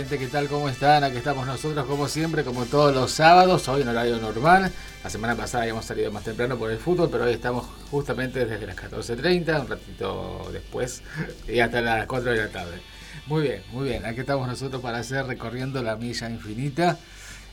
[0.00, 0.48] Gente, ¿qué tal?
[0.48, 1.04] ¿Cómo están?
[1.04, 4.72] Aquí estamos nosotros como siempre, como todos los sábados, hoy en horario normal.
[5.04, 8.66] La semana pasada habíamos salido más temprano por el fútbol, pero hoy estamos justamente desde
[8.66, 11.02] las 14.30, un ratito después,
[11.46, 12.80] y hasta las 4 de la tarde.
[13.26, 16.96] Muy bien, muy bien, aquí estamos nosotros para hacer recorriendo la milla infinita.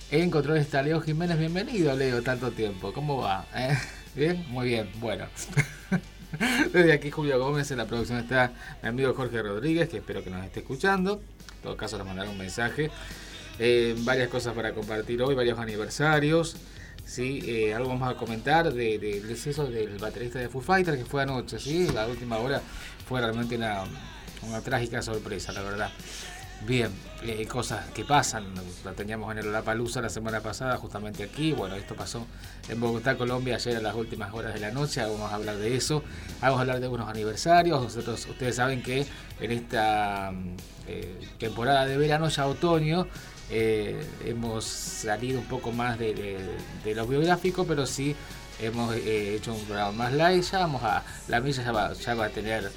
[0.10, 3.46] En control está Leo Jiménez, bienvenido Leo, tanto tiempo, ¿cómo va?
[3.54, 3.78] ¿Eh?
[4.16, 4.46] ¿Bien?
[4.48, 5.26] Muy bien, bueno.
[6.72, 10.30] Desde aquí Julio Gómez, en la producción está mi amigo Jorge Rodríguez, que espero que
[10.30, 11.22] nos esté escuchando.
[11.58, 12.90] En todo caso, nos mandaron un mensaje.
[13.60, 16.56] Eh, varias cosas para compartir hoy, varios aniversarios.
[17.06, 17.42] ¿sí?
[17.46, 21.24] Eh, algo vamos a comentar del de, deceso del baterista de Foo Fighters que fue
[21.24, 21.60] anoche.
[21.60, 21.88] ¿sí?
[21.94, 22.62] La última hora
[23.08, 23.84] fue realmente una,
[24.44, 25.92] una trágica sorpresa, la verdad.
[26.66, 26.92] Bien,
[27.22, 28.46] eh, cosas que pasan,
[28.84, 31.54] la teníamos en el La Palusa la semana pasada, justamente aquí.
[31.54, 32.26] Bueno, esto pasó
[32.68, 35.02] en Bogotá, Colombia, ayer a las últimas horas de la noche.
[35.02, 36.04] Vamos a hablar de eso.
[36.42, 37.82] Vamos a hablar de unos aniversarios.
[37.82, 39.06] Nosotros, ustedes saben que
[39.40, 40.32] en esta
[40.88, 43.08] eh, temporada de verano, ya otoño,
[43.50, 48.16] eh, hemos salido un poco más de, de, de lo biográfico, pero sí
[48.60, 50.44] hemos eh, hecho un programa más light.
[50.44, 51.04] Ya vamos a.
[51.28, 52.72] La milla ya va, ya va a tener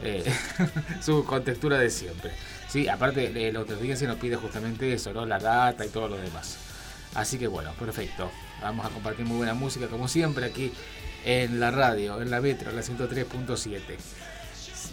[1.02, 2.32] su contextura de siempre.
[2.76, 5.10] Sí, aparte de la audiencia nos pide justamente eso.
[5.24, 6.58] La data y todo lo demás.
[7.14, 8.30] Así que bueno, perfecto.
[8.60, 10.70] Vamos a compartir muy buena música como siempre aquí
[11.24, 13.80] en la radio, en la Metro, la 103.7.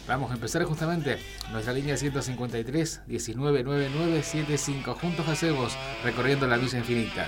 [0.08, 1.18] Vamos a empezar justamente
[1.52, 4.96] nuestra línea 153 199975.
[4.96, 5.74] Juntos hacemos
[6.06, 7.28] recorriendo la Villa Infinita.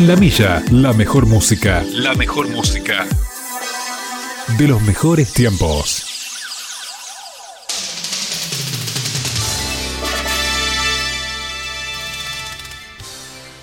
[0.00, 1.84] En la milla, la mejor música.
[1.92, 3.06] La mejor música.
[4.56, 6.06] De los mejores tiempos.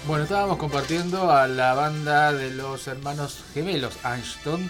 [0.06, 4.69] Bueno, estábamos compartiendo a la banda de los hermanos gemelos Ashton.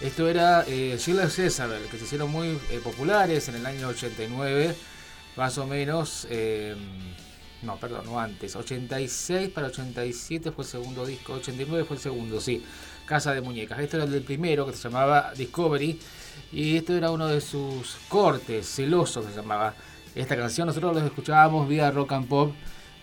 [0.00, 4.76] Esto era eh, Sheila Jezabel, que se hicieron muy eh, populares en el año 89,
[5.34, 6.28] más o menos.
[6.30, 6.76] Eh,
[7.62, 8.56] no, perdón, no antes.
[8.56, 12.64] 86 para 87 fue el segundo disco, 89 fue el segundo, sí.
[13.06, 13.78] Casa de Muñecas.
[13.80, 15.98] Esto era el primero que se llamaba Discovery.
[16.52, 19.74] Y esto era uno de sus cortes, celosos se llamaba.
[20.14, 22.52] Esta canción nosotros los escuchábamos vía rock and pop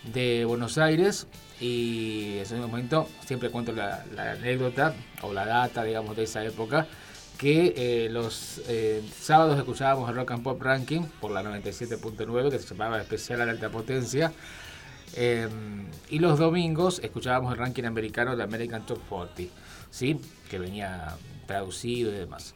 [0.03, 1.27] de Buenos Aires
[1.59, 6.87] y en ese momento siempre cuento la, anécdota o la data, digamos, de esa época,
[7.37, 12.59] que eh, los eh, sábados escuchábamos el Rock and Pop Ranking por la 97.9, que
[12.59, 14.33] se llamaba Especial a la Alta Potencia,
[15.15, 19.53] em, y los domingos escuchábamos el ranking americano de American Top 40,
[19.91, 20.19] ¿sí?
[20.49, 22.55] que venía traducido y demás.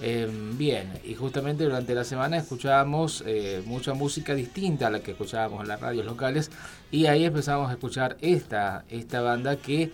[0.00, 5.12] Em, bien, y justamente durante la semana escuchábamos eh, mucha música distinta a la que
[5.12, 6.50] escuchábamos en las radios locales
[6.90, 9.92] y ahí empezamos a escuchar esta, esta banda que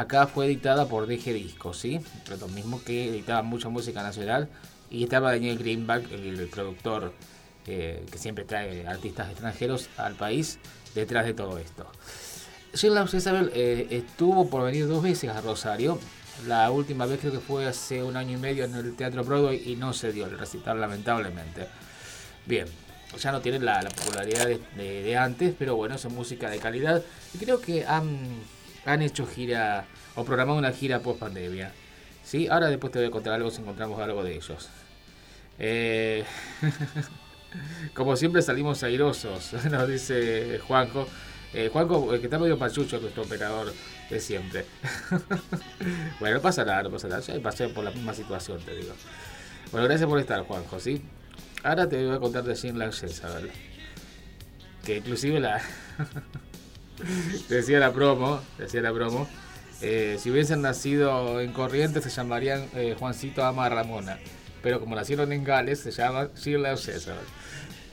[0.00, 2.00] acá fue editada por DG Discos, ¿sí?
[2.40, 4.48] Lo mismo que editaba mucha música nacional
[4.90, 7.12] y estaba Daniel Greenback, el, productor
[7.66, 10.58] eh, que siempre trae artistas extranjeros al país
[10.94, 11.86] detrás de todo esto.
[12.74, 15.98] Sheila Isabel eh, estuvo por venir dos veces a Rosario,
[16.46, 19.62] la última vez creo que fue hace un año y medio en el Teatro Broadway
[19.64, 21.66] y no se dio el recital lamentablemente.
[22.44, 22.66] Bien,
[23.18, 27.02] ya no tienen la, popularidad de, antes, pero bueno, es música de calidad.
[27.32, 28.18] Y creo que han,
[28.86, 29.84] han hecho gira
[30.14, 31.72] o programado una gira post pandemia.
[32.24, 32.48] ¿Sí?
[32.48, 34.68] Ahora después te voy a contar algo si encontramos algo de ellos.
[35.58, 36.24] Eh,
[37.94, 41.06] como siempre salimos airosos, nos dice Juanjo.
[41.52, 43.72] Eh, Juanjo, que está medio pachucho nuestro operador
[44.10, 44.64] de siempre.
[46.20, 47.20] bueno, no pasa nada, no pasa nada.
[47.20, 48.92] Yo pasé por la misma situación, te digo.
[49.72, 51.02] Bueno, gracias por estar, Juanjo, ¿sí?
[51.62, 52.90] Ahora te voy a contar de Jean ver
[54.84, 55.60] Que inclusive la...
[57.48, 59.28] decía la promo, decía la promo.
[59.82, 64.18] Eh, si hubiesen nacido en Corrientes se llamarían eh, Juancito Ama Ramona.
[64.62, 67.16] Pero como nacieron en Gales se llama Shirley César.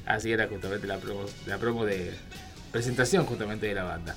[0.05, 2.13] Así era justamente la promo, la promo de
[2.71, 4.15] presentación justamente de la banda.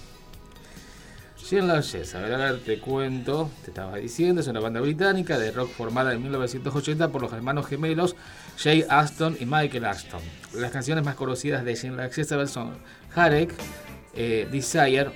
[1.52, 6.20] A ver, te cuento, te estaba diciendo, es una banda británica de rock formada en
[6.20, 8.16] 1980 por los hermanos gemelos
[8.58, 10.20] Jay Aston y Michael Aston.
[10.54, 12.76] Las canciones más conocidas de Jean Langes son
[13.14, 13.54] Harek,
[14.16, 15.10] eh, Desire.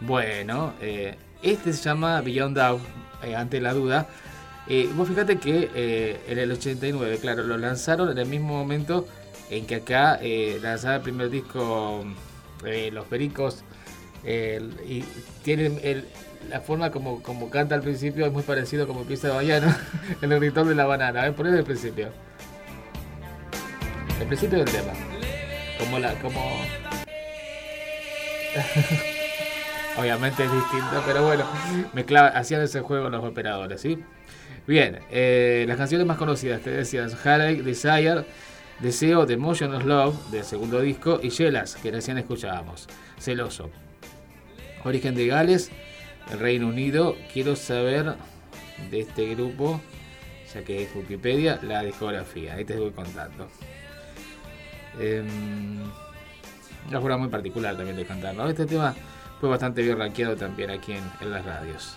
[0.00, 2.80] Bueno, eh, este se llama Beyond Doubt,
[3.22, 4.06] eh, ante la duda.
[4.94, 9.06] vos fíjate que en el 89, claro, lo lanzaron en el mismo momento
[9.50, 10.20] en que acá
[10.62, 12.04] lanzaba el primer disco
[12.92, 13.64] Los Pericos
[14.24, 15.02] y
[15.42, 16.04] tiene
[16.48, 19.74] la forma como, como canta al principio es muy parecido como empieza Bayano
[20.22, 21.20] en el ritmo de la banana.
[21.20, 22.08] A ver, poner el principio.
[24.20, 24.92] El principio del tema.
[25.78, 26.14] Como la.
[26.14, 26.40] como.
[29.98, 31.44] Obviamente es distinto, pero bueno,
[31.92, 33.98] mezclaba, hacían ese juego los operadores, ¿sí?
[34.66, 38.24] Bien, eh, las canciones más conocidas, te decía Heartache, Desire,
[38.80, 42.88] Deseo, The Motion of Love, del segundo disco, y Yelas, que recién escuchábamos,
[43.18, 43.70] Celoso.
[44.84, 45.70] Origen de Gales,
[46.32, 47.16] el Reino Unido.
[47.32, 48.14] Quiero saber
[48.90, 49.80] de este grupo,
[50.54, 52.54] ya que es Wikipedia, la discografía.
[52.54, 53.48] Ahí te voy contando.
[54.98, 55.22] Eh,
[56.88, 58.48] una forma muy particular también de cantar, ¿no?
[58.48, 58.94] Este tema
[59.40, 61.96] fue bastante bien rankeado también aquí en, las radios.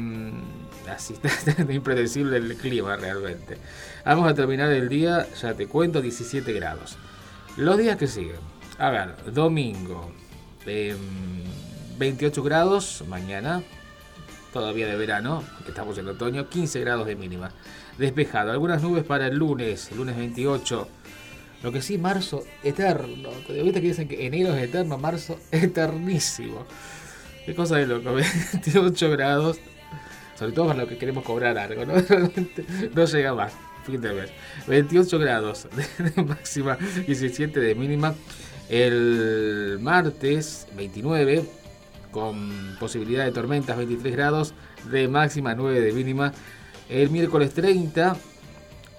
[0.89, 3.57] así está impredecible el clima realmente.
[4.05, 6.99] Vamos a terminar el día, ya te cuento, 17 grados.
[7.57, 8.37] Los días que siguen.
[8.79, 10.13] A ver, domingo.
[11.99, 13.63] 28 grados mañana,
[14.53, 17.51] todavía de verano, que estamos en otoño, 15 grados de mínima.
[17.99, 20.89] Despejado, algunas nubes para el lunes, el lunes 28.
[21.63, 23.31] Lo que sí, marzo eterno.
[23.49, 24.97] ¿Viste que dicen que enero es eterno?
[24.99, 26.67] Marzo eternísimo.
[27.45, 28.15] Qué cosa de loco,
[28.63, 29.59] 28 grados.
[30.39, 31.95] Sobre todo para lo que queremos cobrar algo, ¿no?
[32.95, 33.53] no llega más.
[33.85, 34.31] Fin de mes.
[34.67, 36.77] 28 grados de máxima,
[37.07, 38.15] 17 de mínima.
[38.69, 41.45] El martes 29
[42.11, 44.55] con posibilidad de tormentas 23 grados
[44.91, 46.33] de máxima 9 de mínima.
[46.89, 48.17] El miércoles 30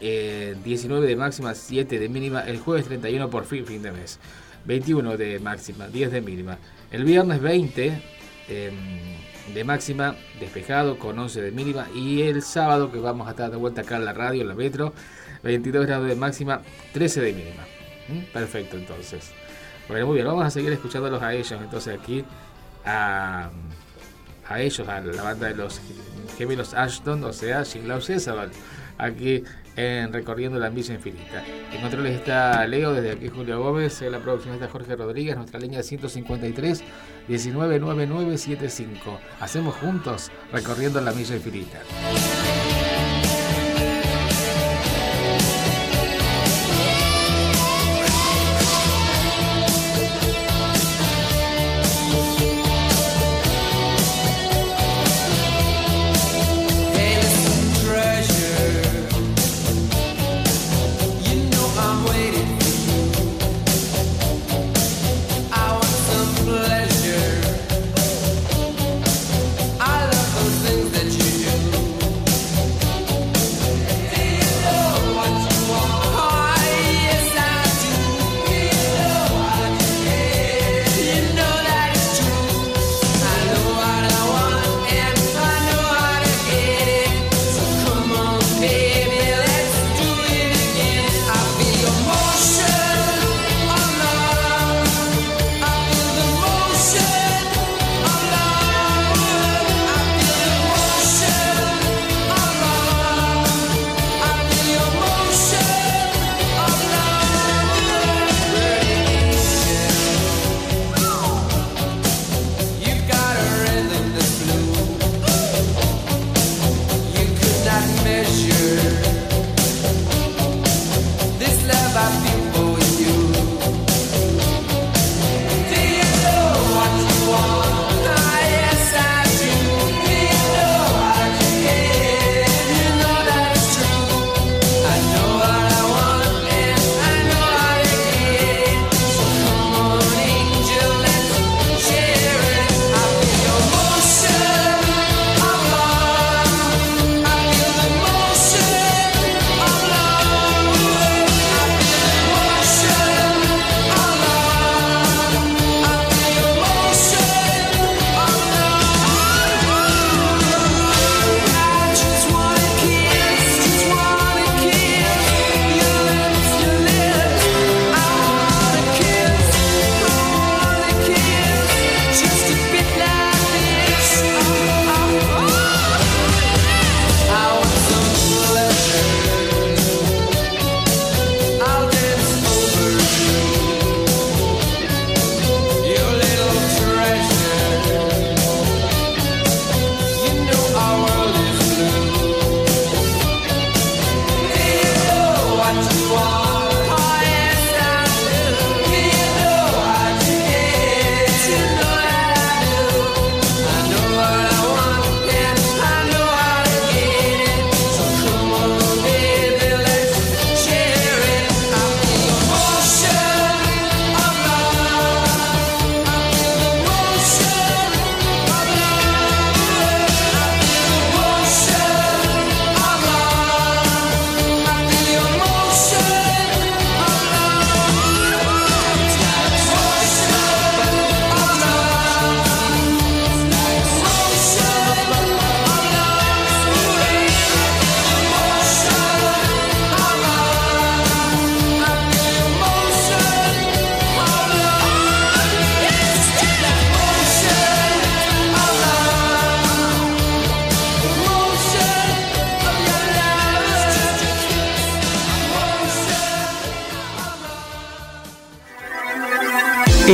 [0.01, 2.41] 19 de máxima 7 de mínima.
[2.41, 4.19] El jueves 31 por fin fin de mes
[4.65, 6.57] 21 de máxima 10 de mínima.
[6.91, 8.01] El viernes 20
[8.49, 8.73] em,
[9.53, 11.87] de máxima despejado con 11 de mínima.
[11.93, 14.55] Y el sábado que vamos a estar de vuelta acá en la radio, en la
[14.55, 14.93] metro,
[15.43, 16.61] 22 grados de máxima
[16.93, 17.63] 13 de mínima.
[18.09, 18.33] ¿Mm?
[18.33, 19.31] Perfecto entonces.
[19.87, 22.23] Bueno, muy bien, vamos a seguir escuchándolos a ellos entonces aquí
[22.85, 23.49] a,
[24.57, 25.81] ellos, a la banda de los
[26.37, 28.49] gemelos Ashton, o sea, Shinlau César,
[28.97, 29.43] aquí
[29.75, 31.43] en Recorriendo la Misa Infinita.
[31.71, 35.59] En controles está Leo, desde aquí Julio Gómez, en la producción está Jorge Rodríguez, nuestra
[35.59, 36.83] línea 153
[37.27, 39.19] 199975.
[39.39, 41.79] Hacemos juntos Recorriendo la Misa Infinita.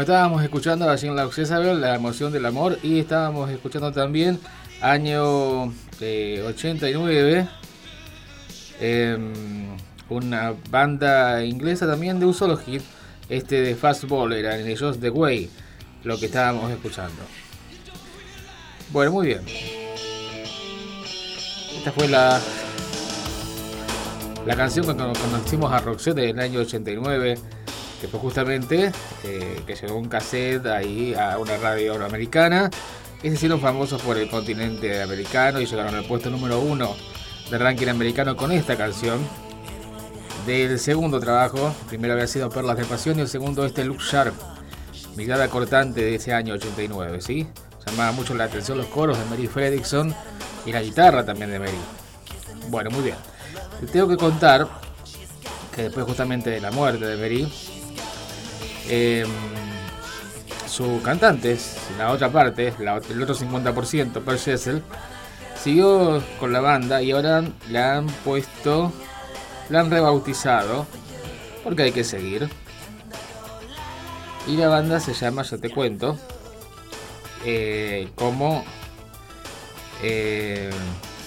[0.00, 4.38] Estábamos escuchando a Jean Jezabel, La emoción del amor, y estábamos escuchando también
[4.82, 7.48] año 89,
[8.78, 9.76] eh, em,
[10.10, 12.82] una banda inglesa también de un solo hit,
[13.30, 15.50] este de Fastball, era en ellos The Way,
[16.04, 17.22] lo que estábamos escuchando.
[18.92, 19.40] Bueno, muy bien.
[21.78, 22.38] Esta fue la
[24.46, 27.36] la canción cuando conocimos a Roxette en el año 89
[28.00, 28.92] que fue justamente
[29.24, 32.70] eh, que llegó un cassette ahí a una radio americana
[33.20, 36.94] que se hicieron famosos por el continente americano y llegaron al puesto número uno
[37.50, 39.18] del ranking americano con esta canción.
[40.46, 44.34] Del segundo trabajo, primero había sido Perlas de Pasión y el segundo este Look Sharp,
[45.16, 47.48] mirada cortante de ese año 89, ¿sí?
[47.84, 50.14] Llamaba mucho la atención los coros de Mary Fredrickson
[50.64, 51.78] y la guitarra también de Mary.
[52.68, 53.16] Bueno, muy bien.
[53.80, 54.68] Te tengo que contar
[55.74, 57.52] que después justamente de la muerte de Mary,
[58.88, 59.28] Em,
[60.68, 61.56] su cantante,
[61.98, 64.82] la otra parte, el otro 50%, Per Jessel,
[65.62, 68.92] siguió con la banda y ahora la han puesto,
[69.70, 70.86] la han rebautizado,
[71.64, 72.48] porque hay que seguir.
[74.46, 76.16] Y la banda se llama, ya te cuento,
[77.44, 78.64] eh, como,
[80.02, 80.70] eh,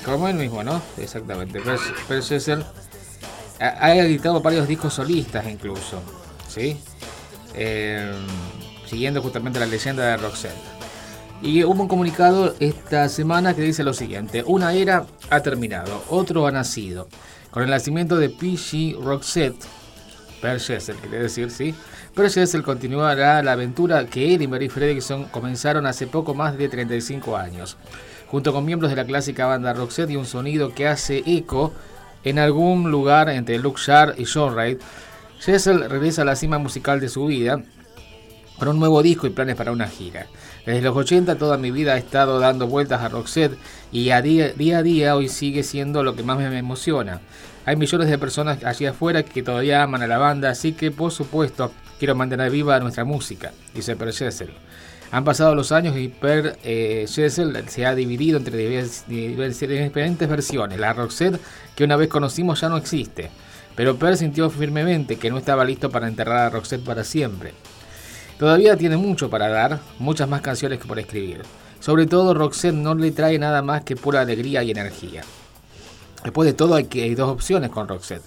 [0.06, 0.82] como el mismo, ¿no?
[0.98, 1.60] Exactamente,
[2.08, 2.64] Per, Jessel
[3.60, 6.02] ha, ha editado varios discos solistas incluso,
[6.48, 6.80] ¿sí?
[7.62, 8.10] Eh,
[8.86, 10.56] siguiendo justamente la leyenda de Roxette.
[11.42, 16.48] Y hubo un comunicado esta semana que dice lo siguiente, una era ha terminado, otro
[16.48, 17.10] ha nacido.
[17.52, 18.96] Con el nacimiento de P.G.
[19.02, 19.66] Roxette,
[20.42, 21.76] Per Jessel, quiere decir, sí,
[22.16, 26.70] Per Jessel continuará la aventura que él y Mary Fredrickson comenzaron hace poco más de
[26.70, 27.76] 35 años,
[28.28, 31.74] junto con miembros de la clásica banda Roxette y un sonido que hace eco
[32.24, 34.78] en algún lugar entre Luke Sharp y John Reid
[35.40, 37.62] Jessel regresa a la cima musical de su vida
[38.58, 40.28] con un nuevo disco y planes para una gira.
[40.66, 43.58] Desde los 80 toda mi vida he estado dando vueltas a Roxette
[43.90, 47.22] y a día, a día hoy sigue siendo lo que más me emociona.
[47.66, 51.12] Hay millones de personas allí afuera que todavía aman a la banda, así que por
[51.12, 54.50] supuesto quiero mantener viva nuestra música, dice Per Jessel.
[55.12, 60.80] Han pasado los años y Per eh, Jessel se ha dividido entre diferentes versiones.
[60.80, 61.40] La Roxette
[61.76, 63.32] que una vez conocimos ya no existe
[63.80, 67.54] pero Per sintió firmemente que no estaba listo para enterrar a Roxette para siempre.
[68.38, 71.44] Todavía tiene mucho para dar, muchas más canciones que por escribir.
[71.80, 75.22] Sobre todo Roxette no le trae nada más que pura alegría y energía.
[76.26, 78.26] Después de todo hay, hay dos opciones con Roxette.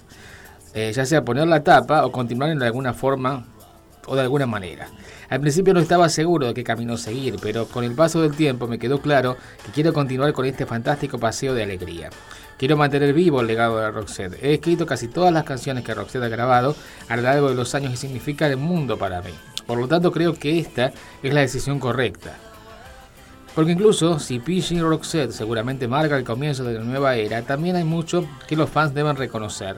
[0.73, 3.45] Eh, ya sea poner la tapa o continuar en alguna forma
[4.07, 4.89] o de alguna manera.
[5.29, 8.69] Al principio no estaba seguro de qué camino seguir, pero con el paso del tiempo
[8.69, 9.37] me quedó claro
[9.67, 12.09] que quiero continuar con este fantástico paseo de alegría.
[12.59, 14.43] Quiero mantener vivo el legado de Roxette.
[14.43, 16.77] He escrito casi todas las canciones que Roxette ha grabado
[17.09, 19.33] a lo largo de los años y significa el mundo para mí.
[19.67, 22.37] Por lo tanto, creo que esta es la decisión correcta.
[23.55, 27.85] Porque incluso si PG Roxette seguramente marca el comienzo de la nueva era, también hay
[27.85, 29.77] mucho que los fans deben reconocer,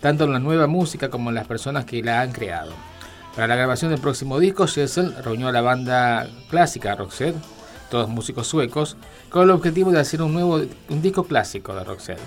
[0.00, 2.72] tanto en la nueva música como en las personas que la han creado.
[3.34, 7.36] Para la grabación del próximo disco, Jessel reunió a la banda clásica Roxette
[7.90, 8.96] todos músicos suecos,
[9.36, 12.18] con el objetivo de hacer un nuevo un disco clásico de Roxette.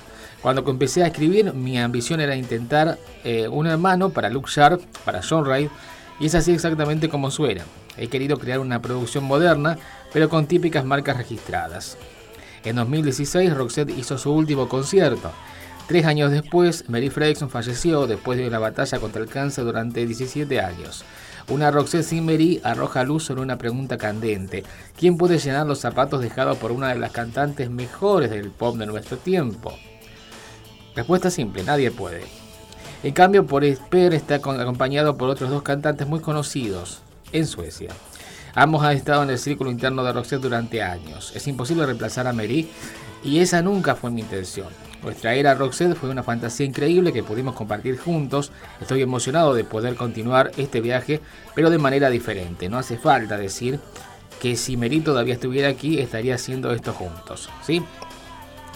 [0.44, 5.24] Cuando empecé a escribir, mi ambición era intentar eh, un hermano para Luke Sharp, para
[5.28, 5.70] John Reid,
[6.20, 7.64] y es así exactamente como suena.
[7.98, 9.80] He querido crear una producción moderna,
[10.14, 11.98] pero con típicas marcas registradas.
[12.64, 15.32] En 2016, Roxette hizo su último concierto.
[15.88, 20.62] Tres años después, Mary Fredrickson falleció después de una batalla contra el cáncer durante 17
[20.62, 21.04] años.
[21.50, 24.64] Una Roxette Simmery arroja luz sobre una pregunta candente.
[24.96, 28.86] ¿Quién puede llenar los zapatos dejados por una de las cantantes mejores del pop de
[28.86, 29.74] nuestro tiempo?
[30.96, 32.22] Respuesta simple, nadie puede.
[33.02, 37.90] En cambio, por Esper está acompañado por otros dos cantantes muy conocidos en Suecia.
[38.54, 41.32] Ambos han estado en el círculo interno de Roxette durante años.
[41.36, 42.70] Es imposible reemplazar a Mary
[43.24, 44.68] y esa nunca fue mi intención.
[45.04, 48.52] Nuestra era Roxette fue una fantasía increíble que pudimos compartir juntos.
[48.82, 51.22] Estoy emocionado de poder continuar este viaje,
[51.56, 52.68] pero de manera diferente.
[52.68, 53.80] No hace falta decir
[54.42, 57.50] que si Meri todavía estuviera aquí, estaría haciendo esto juntos.
[57.66, 57.82] ¿Sí?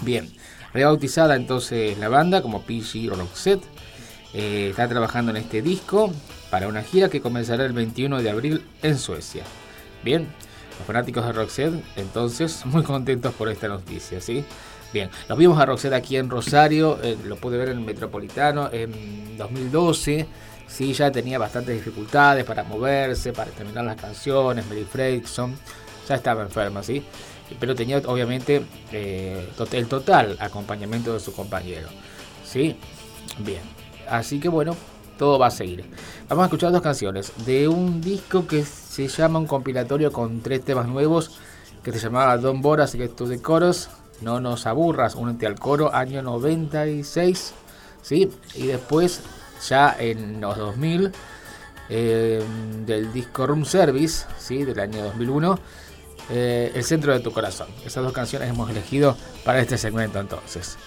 [0.02, 0.30] Bien,
[0.74, 3.64] rebautizada entonces la banda como PG Roxette.
[4.34, 6.12] Eh, está trabajando en este disco
[6.50, 9.44] para una gira que comenzará el 21 de abril en Suecia.
[10.04, 10.28] Bien,
[10.78, 14.44] los fanáticos de Roxette entonces muy contentos por esta noticia, ¿sí?
[14.94, 18.70] Bien, nos vimos a Roxette aquí en Rosario, eh, lo pude ver en el Metropolitano
[18.72, 20.28] en 2012.
[20.68, 24.68] Sí, ya tenía bastantes dificultades para moverse, para terminar las canciones.
[24.68, 25.56] Mary Fredrickson
[26.08, 27.04] ya estaba enferma, ¿sí?
[27.60, 31.88] Pero tenía obviamente eh, el total acompañamiento de su compañero,
[32.46, 32.78] ¿sí?
[33.40, 33.62] Bien,
[34.08, 34.76] así que bueno,
[35.18, 35.86] todo va a seguir.
[36.30, 40.64] Vamos a escuchar dos canciones de un disco que se llama un compilatorio con tres
[40.64, 41.32] temas nuevos
[41.84, 43.90] que se llamaba Don Boras Get to the Chorus,
[44.22, 47.54] No nos aburras, únete al coro, año 96,
[48.02, 48.32] ¿sí?
[48.56, 49.22] Y después,
[49.68, 51.12] ya en los 2000,
[51.90, 52.44] eh,
[52.86, 54.64] del disco Room Service, ¿sí?
[54.64, 55.60] Del año 2001,
[56.30, 57.68] eh, El centro de tu corazón.
[57.86, 60.78] Esas dos canciones hemos elegido para este segmento entonces.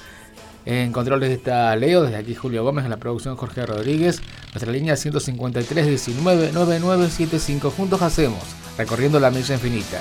[0.64, 4.20] En controles está Leo, desde aquí Julio Gómez, en la producción Jorge Rodríguez.
[4.52, 7.70] Nuestra línea 153 19 9975.
[7.70, 8.42] Juntos hacemos,
[8.76, 10.00] recorriendo la milla infinita.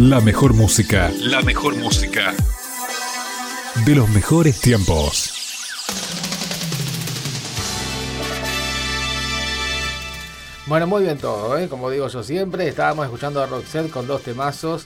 [0.00, 1.12] La mejor música.
[1.20, 2.32] La mejor música.
[3.84, 5.30] De los mejores tiempos.
[10.66, 11.68] Bueno, muy bien todo, ¿eh?
[11.68, 14.84] como digo yo siempre, estábamos escuchando a Roxette con dos temazos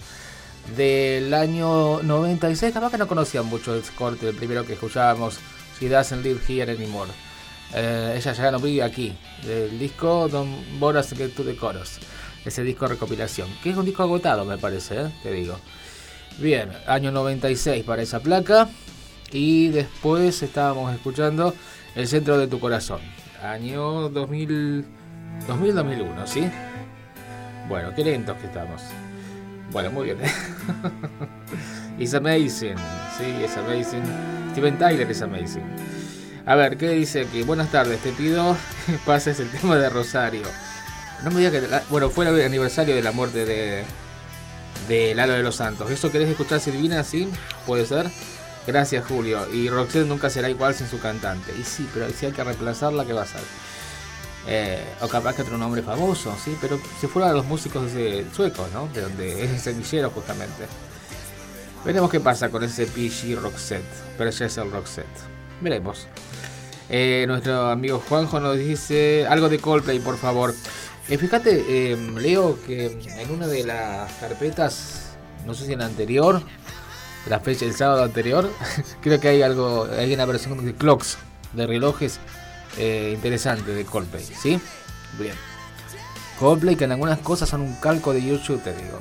[0.77, 5.38] del año 96, capaz que no conocían mucho el corte, el primero que escuchábamos,
[5.79, 7.12] She Doesn't Live Here Anymore.
[7.72, 12.00] Eh, ella ya no vive aquí, del disco Don't Boras Get to the Chorus,
[12.45, 15.13] ese disco recopilación, que es un disco agotado me parece, ¿eh?
[15.23, 15.59] te digo.
[16.39, 18.69] Bien, año 96 para esa placa
[19.31, 21.55] y después estábamos escuchando
[21.95, 23.01] El Centro de tu Corazón,
[23.42, 24.85] año 2000.
[25.49, 26.51] 2000-2001, ¿sí?
[27.69, 28.83] Bueno, qué lentos que estamos.
[29.73, 30.19] Bueno, muy bien.
[31.99, 32.77] It's amazing.
[33.19, 34.03] Sí, es amazing.
[34.53, 35.65] Steven Tyler es amazing.
[36.47, 37.42] A ver, ¿qué dice aquí?
[37.42, 38.57] Buenas tardes, te pido
[39.07, 40.42] pases el tema de Rosario.
[41.23, 41.81] No me digas que.
[41.90, 43.85] Bueno, fue el aniversario de la muerte de.
[44.88, 45.90] de Lalo de los Santos.
[45.90, 47.04] ¿Eso querés escuchar, Silvina?
[47.04, 47.29] Sí,
[47.67, 48.10] puede ser.
[48.67, 49.46] Gracias, Julio.
[49.52, 51.52] Y Roxette nunca será igual sin su cantante.
[51.58, 53.42] Y sí, pero si hay que reemplazarla, ¿qué va a ser?
[54.46, 56.56] Eh, o capaz que otro nombre famoso, ¿sí?
[56.60, 58.88] Pero si fuera los músicos de suecos, ¿no?
[58.88, 60.67] De donde es semillero justamente.
[61.85, 63.85] Veremos qué pasa con ese PG Roxette,
[64.17, 65.06] pero ya es el Roxette.
[65.60, 66.08] Veremos.
[66.88, 70.54] Eh, nuestro amigo Juanjo nos dice algo de Coldplay, por favor.
[71.09, 75.87] Eh, fíjate, em, leo que en una de las carpetas, no sé si en la
[75.87, 76.42] anterior,
[77.29, 78.50] la fecha del sábado anterior,
[79.02, 81.19] creo que hay algo, hay una versión de clocks,
[81.52, 82.21] de relojes
[82.79, 84.59] eh, interesante de Coldplay, ¿sí?
[85.19, 85.35] Bien.
[86.38, 89.00] Coldplay que en algunas cosas son un calco de YouTube, te digo.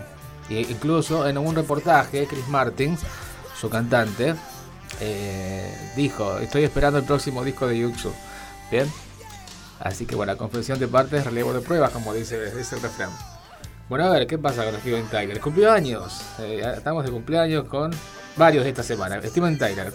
[0.50, 2.98] E incluso en un reportaje, Chris Martin,
[3.60, 4.36] su cantante,
[5.00, 8.14] eh, dijo, estoy esperando el próximo disco de YouTube.
[8.70, 8.92] Bien.
[9.84, 13.10] Así que bueno, confesión de partes, relevo de pruebas, como dice, dice el refrán.
[13.90, 15.42] Bueno, a ver, ¿qué pasa con Steven Tyler?
[15.42, 16.22] Cumplió años.
[16.40, 17.92] Eh, estamos de cumpleaños con
[18.38, 19.22] varios esta semana.
[19.22, 19.92] Steven Tyler.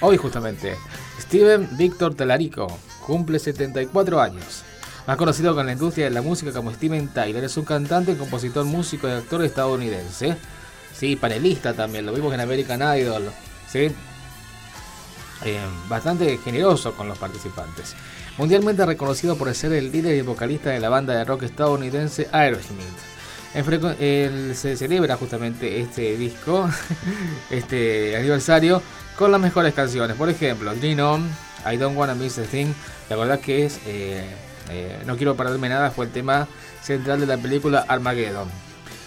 [0.00, 0.76] Hoy justamente.
[1.20, 2.68] Steven Víctor Telarico
[3.04, 4.62] cumple 74 años.
[5.08, 8.64] Más conocido con la industria de la música como Steven Tyler, es un cantante, compositor,
[8.64, 10.36] músico y actor estadounidense.
[10.94, 13.32] Sí, panelista también, lo vimos en American Idol.
[13.68, 13.90] ¿sí?
[15.44, 17.96] Eh, bastante generoso con los participantes.
[18.38, 23.12] Mundialmente reconocido por ser el líder y vocalista de la banda de rock estadounidense Aerosmith.
[23.54, 26.70] En se celebra justamente este disco,
[27.50, 28.80] este aniversario,
[29.18, 30.16] con las mejores canciones.
[30.16, 31.28] Por ejemplo, Dream
[31.70, 32.72] I Don't Wanna Miss a Thing.
[33.10, 34.24] La verdad que es eh,
[34.70, 36.48] eh, No Quiero Perderme Nada fue el tema
[36.82, 38.48] central de la película Armageddon.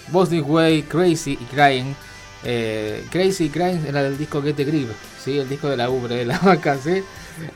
[0.09, 1.95] Boss This Way, Crazy y Crying.
[2.43, 4.89] Eh, Crazy y Crying era el disco Get the Grip,
[5.23, 5.39] ¿sí?
[5.39, 7.03] el disco de la ubre de la vaca, ¿sí?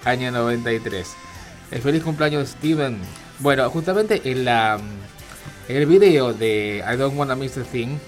[0.04, 1.29] año 93.
[1.72, 3.00] El feliz cumpleaños Steven.
[3.40, 4.80] Bueno, justamente en la
[5.68, 8.00] en el video de I Don't Wanna Miss a Thing,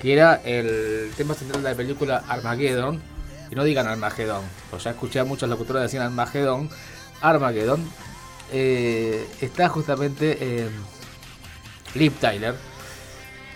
[0.00, 3.02] que era el tema central de la película Armageddon,
[3.50, 6.70] y no digan Armagedón, pues ya escuché a muchos locutores decir Armagedón,
[7.20, 7.84] Armageddon,
[8.52, 10.68] eh, está justamente eh,
[11.94, 12.54] Liv Tyler,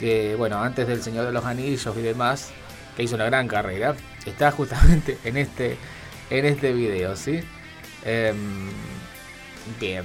[0.00, 2.50] que bueno, antes del Señor de los Anillos y demás,
[2.96, 3.94] que hizo una gran carrera,
[4.26, 5.76] está justamente en este,
[6.30, 7.40] en este video, ¿sí?
[8.04, 8.70] Em,
[9.78, 10.04] bien.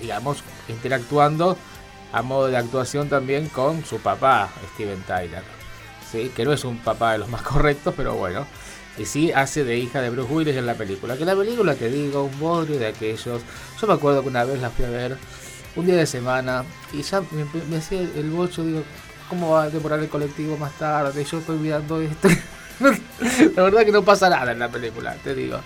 [0.00, 1.56] Digamos, interactuando
[2.12, 5.60] a modo de actuación también con su papá, Steven Tyler
[6.34, 8.46] que no es un papá de los más correctos, pero bueno.
[8.98, 11.16] Y sí hace de hija de Bruce Willis en la película.
[11.16, 13.42] Que la película, te digo, un bodrio de aquellos.
[13.80, 15.16] Yo me acuerdo que una vez la fui a ver
[15.76, 18.82] un día de semana y ya me, hacía el bocho, digo,
[19.28, 21.24] ¿cómo va a demorar el colectivo más tarde?
[21.24, 22.28] Yo estoy mirando esto.
[23.56, 25.60] la verdad que no pasa nada en la película, te digo.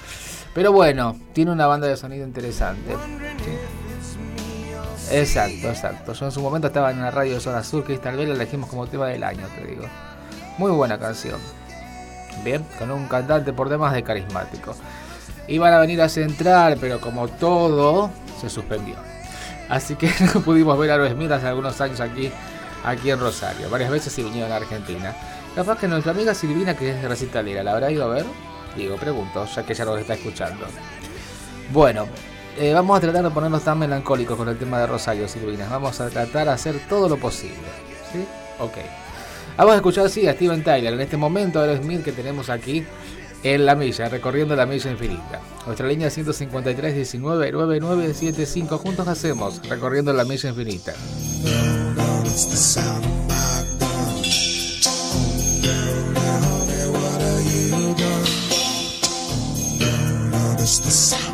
[0.54, 2.96] Pero bueno, tiene una banda de sonido interesante.
[5.10, 6.12] Exacto, exacto.
[6.12, 8.34] Yo en su momento estaba en la radio de Zona Sur, que tal vez la
[8.34, 9.84] elegimos como tema del año, te digo.
[10.56, 11.40] Muy buena canción.
[12.44, 14.74] Bien, con un cantante por demás de carismático.
[15.48, 18.94] Iban a venir a central, pero como todo, se suspendió.
[19.68, 22.30] Así que no pudimos ver a los Smith hace algunos años aquí,
[22.84, 23.68] aquí en Rosario.
[23.68, 25.14] Varias veces se vinieron a Argentina.
[25.54, 28.24] Capaz que nuestra amiga Silvina, que es recitalera, ¿la habrá ido a ver?
[28.76, 30.66] Digo, pregunto, ya que ya nos está escuchando.
[31.72, 32.06] Bueno,
[32.58, 35.68] eh, vamos a tratar de ponernos tan melancólicos con el tema de Rosario, Silvina.
[35.68, 37.56] Vamos a tratar de hacer todo lo posible.
[38.12, 38.24] ¿Sí?
[38.58, 38.78] Ok.
[39.56, 40.92] Vamos a escuchar, sí, a Steven Tyler.
[40.92, 42.84] En este momento, Smith que tenemos aquí
[43.44, 45.40] en la milla, recorriendo la milla infinita.
[45.66, 48.78] Nuestra línea 153 19 9975.
[48.78, 50.94] Juntos hacemos, recorriendo la milla infinita.
[60.64, 61.33] is the sound.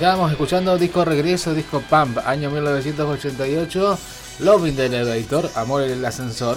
[0.00, 3.98] Estábamos escuchando disco Regreso, disco Pump, año 1988,
[4.38, 6.56] Loving the Elevator, Amor en el ascensor.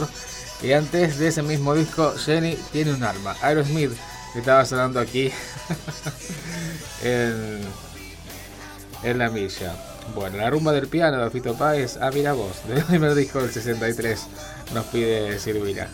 [0.61, 3.91] Y antes de ese mismo disco, Jenny tiene un arma, Aerosmith,
[4.31, 5.29] que estaba sonando aquí
[7.03, 7.59] en,
[9.03, 9.75] en la milla.
[10.15, 13.51] Bueno, la rumba del piano de Fito Páez, ah, mira vos, del primer disco del
[13.51, 14.25] 63,
[14.73, 15.89] nos pide Silvina.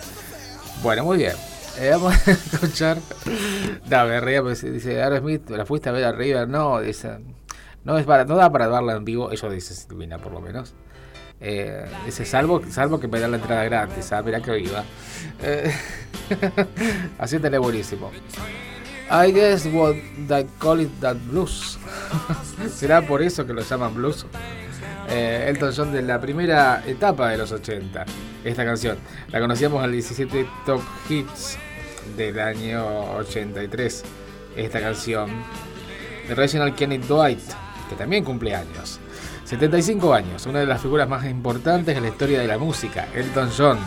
[0.84, 1.34] Bueno, muy bien.
[1.80, 3.00] Eh, vamos a escuchar.
[3.90, 6.48] No, me dice Aerosmith, ¿la fuiste a ver a River?
[6.48, 7.39] No, dice.
[7.84, 10.74] No, es para, no da para verla en vivo, eso dice Silvina por lo menos.
[11.42, 14.84] Eh, dice, salvo, salvo que me da la entrada gratis, ah, mirá que viva.
[15.42, 15.72] Eh,
[17.18, 18.12] así buenísimo.
[19.12, 19.96] I guess what
[20.28, 21.80] they call it that blues.
[22.70, 24.26] ¿Será por eso que lo llaman blues?
[25.10, 28.06] Eh, Elton John de la primera etapa de los 80.
[28.44, 28.98] Esta canción.
[29.30, 31.58] La conocíamos al 17 Top Hits
[32.16, 34.04] del año 83.
[34.56, 35.32] Esta canción
[36.28, 37.40] de Reginald Kenneth Dwight,
[37.90, 39.00] que también cumple años.
[39.44, 43.50] 75 años, una de las figuras más importantes en la historia de la música, Elton
[43.58, 43.80] John.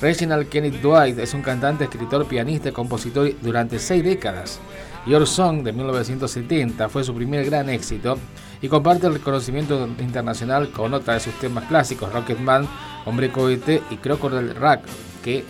[0.00, 4.58] Reginald Kenneth Dwight es un cantante, escritor, pianista y compositor durante seis décadas.
[5.06, 8.18] Your Song de 1970 fue su primer gran éxito
[8.60, 12.68] y comparte el reconocimiento internacional con otra de sus temas clásicos, Rocketman,
[13.04, 14.82] Hombre Cohete y Crocodile Rack,
[15.22, 15.44] que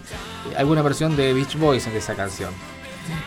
[0.57, 2.51] hay una versión de Beach Boys en esa canción.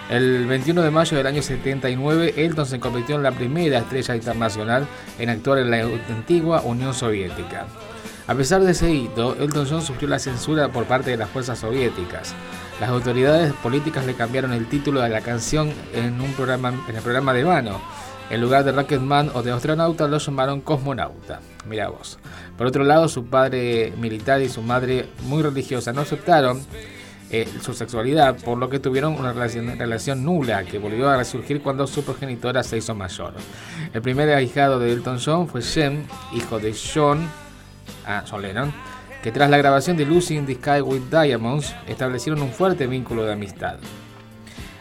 [0.10, 4.88] El 21 de mayo del año 79, Elton se convirtió en la primera estrella internacional
[5.18, 7.68] en actuar en la antigua Unión Soviética.
[8.30, 11.58] A pesar de ese hito, Elton John sufrió la censura por parte de las fuerzas
[11.58, 12.36] soviéticas.
[12.80, 17.02] Las autoridades políticas le cambiaron el título de la canción en, un programa, en el
[17.02, 17.82] programa de mano.
[18.30, 21.40] En lugar de Rocketman o de astronauta, lo llamaron cosmonauta.
[21.68, 22.20] Mira vos.
[22.56, 26.62] Por otro lado, su padre militar y su madre muy religiosa no aceptaron
[27.32, 31.86] eh, su sexualidad, por lo que tuvieron una relación, nula que volvió a resurgir cuando
[31.86, 33.34] su progenitora se hizo mayor.
[33.94, 37.28] El primer ahijado de Elton John fue Jem, hijo de John,
[38.06, 38.74] ah, John Lennon,
[39.22, 43.26] que tras la grabación de Lucy in the Sky with Diamonds establecieron un fuerte vínculo
[43.26, 43.78] de amistad.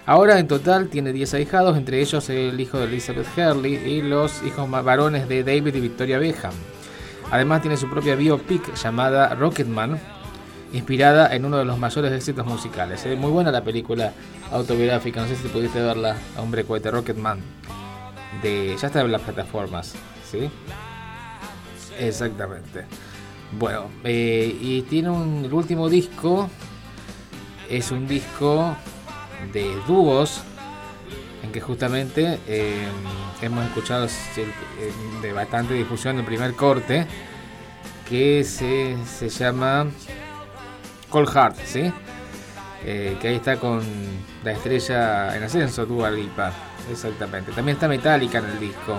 [0.07, 4.43] Ahora en total tiene 10 ahijados, entre ellos el hijo de Elizabeth Hurley y los
[4.43, 6.55] hijos varones de David y Victoria Beckham.
[7.31, 10.01] Además tiene su propia biopic llamada Rocketman,
[10.73, 13.05] inspirada en uno de los mayores éxitos musicales.
[13.05, 14.13] Es muy buena la película
[14.51, 17.41] autobiográfica, no sé si pudiste verla, Hombre Cohete Rocketman.
[18.43, 19.95] De, ya está en las plataformas,
[20.31, 20.51] ¿sí?
[21.99, 22.85] Exactamente.
[23.59, 26.51] Bueno, eh, y tiene un, el último disco,
[27.71, 28.77] es un disco
[29.53, 30.43] de dúos,
[31.43, 32.87] en que justamente eh,
[33.41, 34.07] hemos escuchado
[35.23, 37.07] de bastante difusión el primer corte,
[38.09, 39.87] que se, se llama
[41.11, 41.93] Cold Heart, ¿sí?
[42.85, 43.83] Eh, que ahí está con
[44.45, 46.53] la estrella en ascenso, Dua Lipa.
[46.91, 47.53] Exactamente.
[47.53, 48.99] También está Metallica en el disco.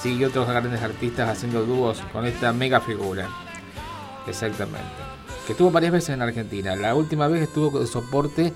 [0.00, 3.28] Sí, y otros grandes artistas haciendo dúos con esta mega figura.
[4.26, 4.86] Exactamente.
[5.46, 6.76] Que estuvo varias veces en Argentina.
[6.76, 8.52] La última vez estuvo de soporte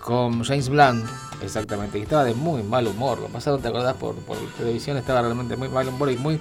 [0.00, 1.04] con James Blunt.
[1.42, 1.98] Exactamente.
[1.98, 3.18] Y estaba de muy mal humor.
[3.18, 3.96] Lo pasaron, ¿te acordás?
[3.96, 6.40] Por, por televisión estaba realmente muy mal humor y muy,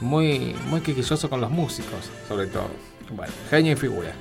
[0.00, 2.68] muy, muy quisquilloso con los músicos, sobre todo.
[3.10, 4.12] Bueno, genio y figura.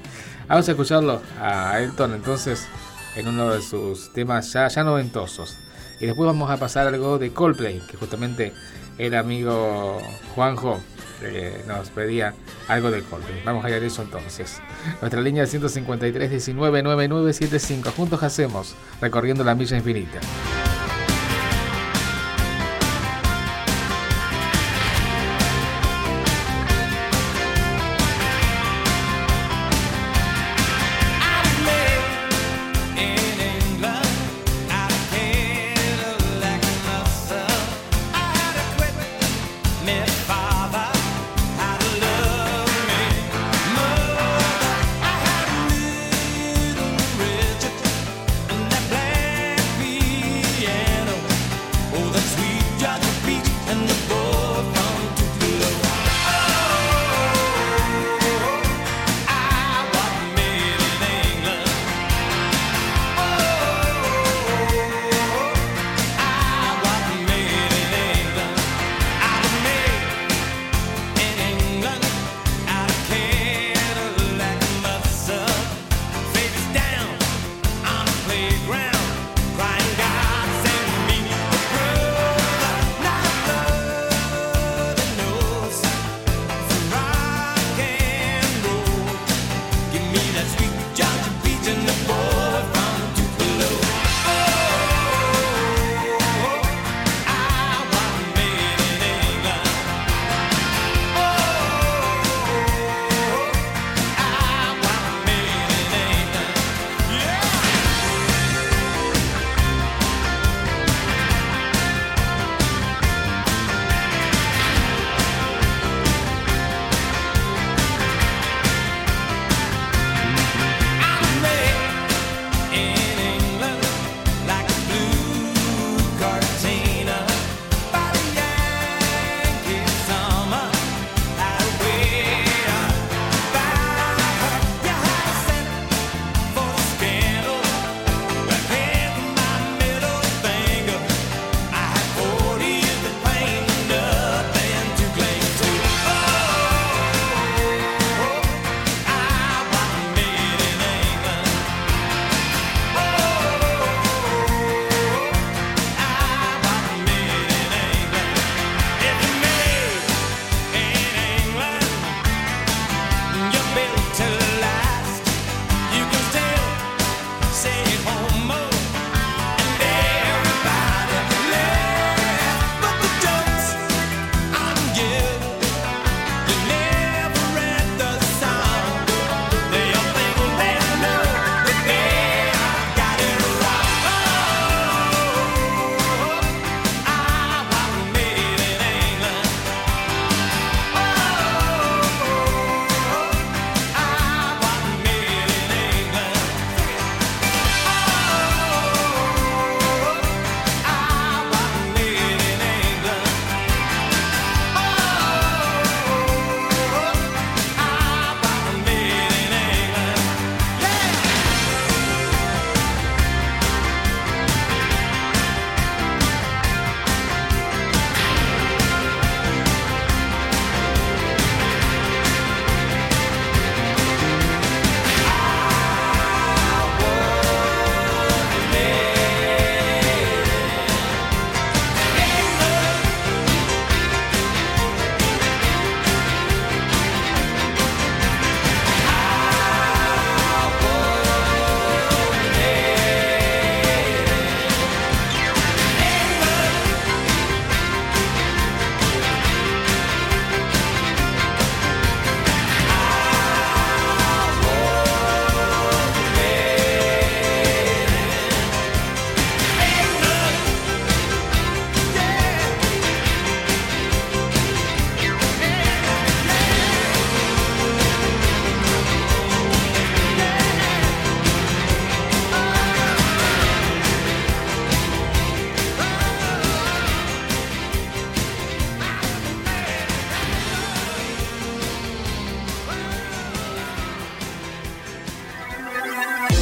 [0.47, 2.67] Vamos a escucharlo a Elton entonces
[3.15, 5.57] en uno de sus temas ya, ya noventosos.
[5.99, 8.53] Y después vamos a pasar algo de Coldplay, que justamente
[8.97, 10.01] el amigo
[10.35, 10.79] Juanjo
[11.21, 12.33] eh, nos pedía
[12.67, 13.41] algo de Coldplay.
[13.45, 14.61] Vamos a ir a eso entonces.
[14.99, 17.91] Nuestra línea 153 19 9975.
[17.91, 20.19] Juntos hacemos recorriendo la milla infinita.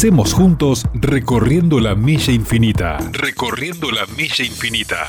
[0.00, 2.96] Hacemos juntos recorriendo la milla infinita.
[3.12, 5.06] Recorriendo la milla infinita.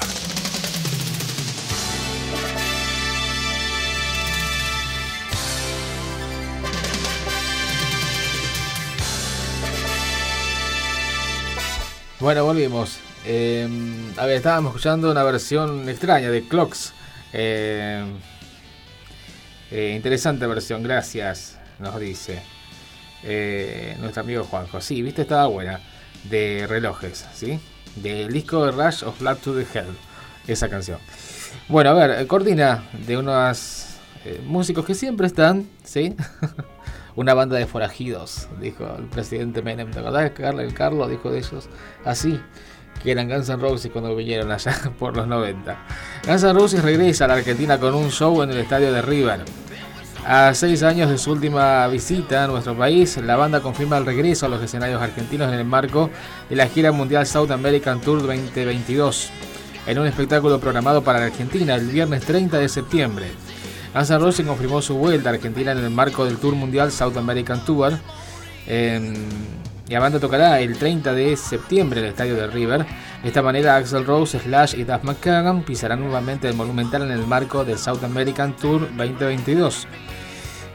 [12.19, 12.99] Bueno, volvimos.
[13.25, 16.91] Em, a ver, estábamos escuchando una versión extraña de Clocks.
[17.31, 18.17] Em,
[19.71, 22.60] eh, interesante versión, gracias, nos dice
[23.23, 24.81] eh, nuestro amigo Juanjo.
[24.81, 25.79] Sí, viste, estaba buena.
[26.29, 27.59] De relojes, ¿sí?
[27.95, 29.95] Del disco de Rush of Love to the Hell.
[30.47, 30.99] Esa canción.
[31.67, 33.95] Bueno, a ver, cortina de unos
[34.25, 36.15] eh, músicos que siempre están, ¿sí?
[37.15, 39.91] una banda de forajidos, dijo el presidente Menem.
[39.91, 41.69] ¿Te acordás el Carlos dijo de ellos?
[42.05, 42.39] Así,
[43.01, 45.77] que eran Guns N' Roses cuando vinieron allá por los 90.
[46.25, 49.45] Guns N' Roses regresa a la Argentina con un show en el estadio de River.
[50.25, 54.45] A seis años de su última visita a nuestro país, la banda confirma el regreso
[54.45, 56.11] a los escenarios argentinos en el marco
[56.47, 59.31] de la gira mundial South American Tour 2022,
[59.87, 63.31] en un espectáculo programado para la Argentina el viernes 30 de septiembre.
[63.95, 67.65] Guns N' confirmó su vuelta a Argentina en el marco del Tour Mundial South American
[67.65, 67.93] Tour.
[69.93, 72.85] La banda tocará el 30 de septiembre en el estadio de River.
[73.21, 77.27] De esta manera, Axel Rose, Slash y Duff McKagan pisarán nuevamente el Monumental en el
[77.27, 79.87] marco del South American Tour 2022.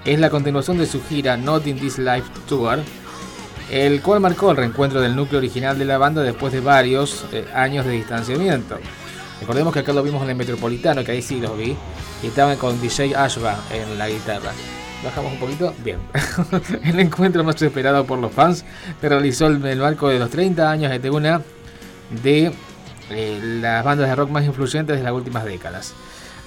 [0.05, 2.81] Es la continuación de su gira Not in This Life Tour,
[3.71, 7.47] el cual marcó el reencuentro del núcleo original de la banda después de varios eh,
[7.55, 8.79] años de distanciamiento.
[9.41, 11.77] Recordemos que acá lo vimos en el Metropolitano, que ahí sí los vi,
[12.23, 14.53] y estaban con DJ Ashba en la guitarra.
[15.07, 16.01] Bajamos un poquito, bien.
[16.83, 18.65] el encuentro más esperado por los fans
[19.01, 21.43] se realizó en el marco de los 30 años de una
[22.25, 22.53] de
[23.11, 25.95] eh, las bandas de rock más influyentes de las últimas décadas.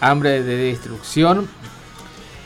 [0.02, 1.48] Hambre de destrucción,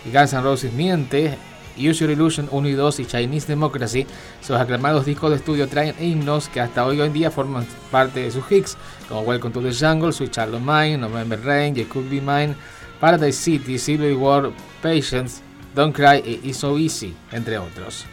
[0.05, 1.35] Guns N' Roses miente,
[1.75, 4.05] Use Your Illusion 1 y 2 y Chinese Democracy,
[4.39, 8.29] sus aclamados discos de estudio traen himnos que hasta hoy en día forman parte de
[8.29, 8.77] sus hits,
[9.09, 12.55] como Welcome to the Jungle, Sweet Child of Mine, November Rain, You Could Be Mine,
[12.99, 14.51] Paradise City, Civil War,
[14.83, 15.41] Patience,
[15.75, 18.05] Don't Cry y It's So Easy, entre otros.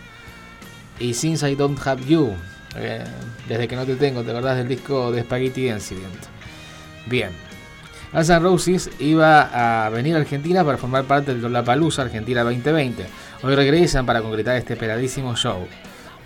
[0.98, 2.34] Y Since I Don't Have You,
[2.76, 3.04] eh,
[3.48, 6.24] desde que no te tengo, ¿te acordás del disco de Spaghetti Incident?
[7.06, 7.30] Bien.
[8.12, 13.06] Guns Roses iba a venir a Argentina para formar parte del Lollapalooza Argentina 2020.
[13.42, 15.66] Hoy regresan para concretar este esperadísimo show.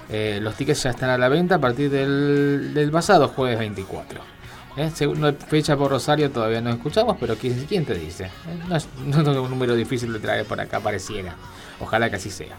[0.09, 4.34] Eh, los tickets ya están a la venta a partir del, pasado jueves 24.
[4.77, 4.91] ¿Eh?
[4.95, 8.25] Según fecha por Rosario todavía no escuchamos, pero ¿quién, te dice?
[8.25, 8.31] Eh,
[8.69, 11.37] no es, un número difícil de traer por acá, pareciera.
[11.81, 12.57] Ojalá que así sea.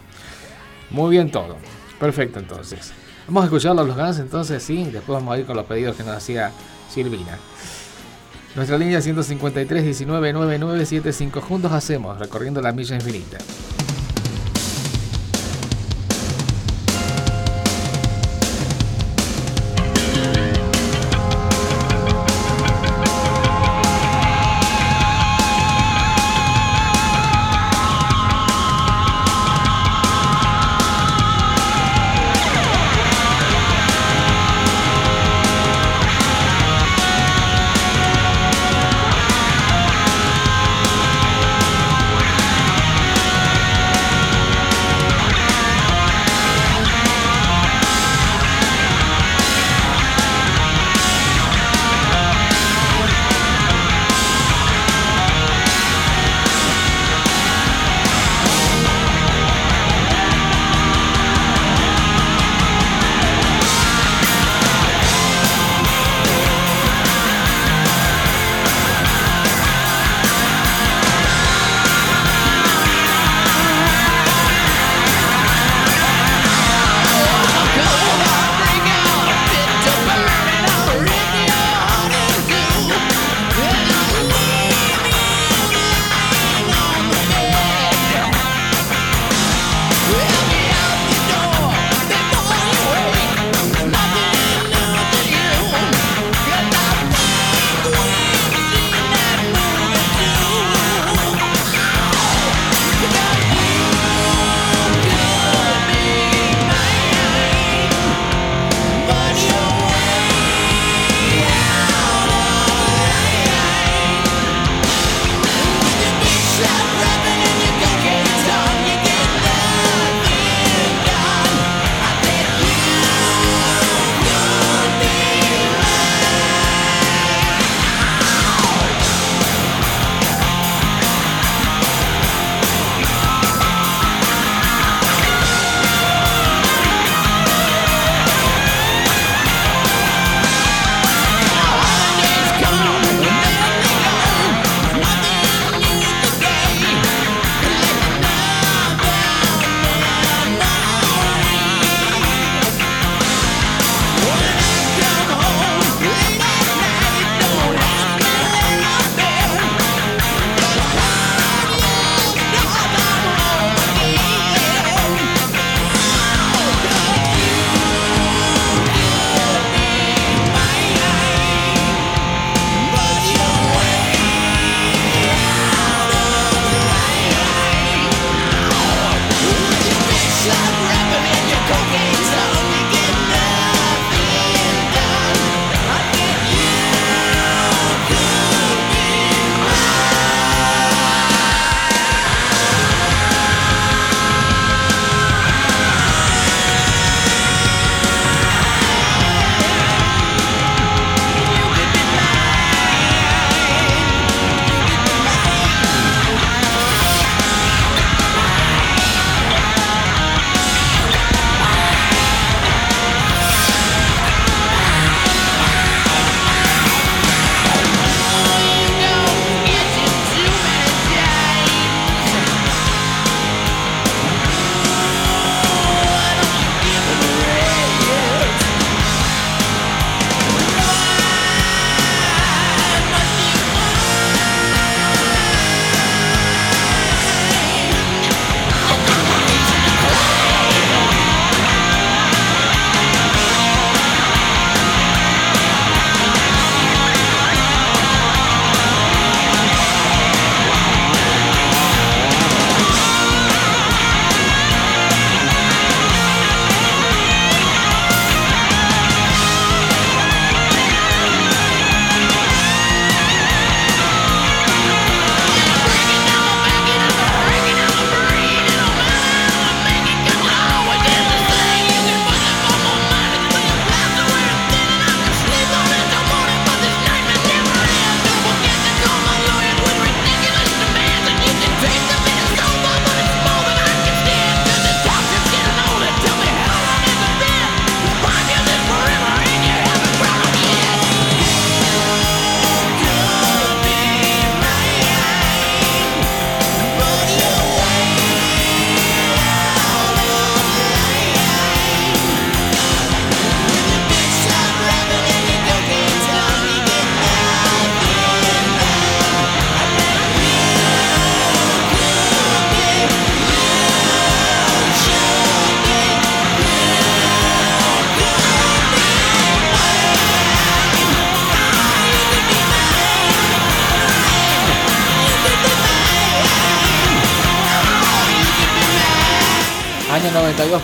[0.90, 1.56] Muy bien todo.
[2.00, 2.92] Perfecto entonces.
[3.26, 4.84] Vamos a escucharlo los Guns entonces, sí.
[4.84, 6.52] Después vamos a ir con los pedidos que nos hacía
[6.88, 7.38] Silvina.
[8.54, 13.36] Nuestra línea 153 19 9975 juntos hacemos recorriendo la milla infinita.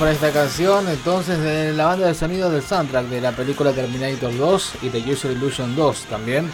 [0.02, 4.36] Para esta canción, entonces de la banda de sonido del soundtrack de la película Terminator
[4.36, 6.50] 2 y de User Illusion 2 también.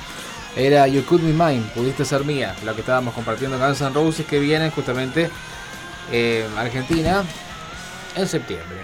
[0.54, 4.26] Era You Could Be Mine, Pudiste Ser Mía, lo que estábamos compartiendo Guns N' Roses
[4.26, 5.30] que viene justamente
[6.12, 7.24] en Argentina
[8.16, 8.82] en septiembre.